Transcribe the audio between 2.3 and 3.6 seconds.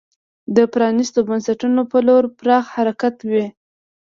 پراخ حرکت وي.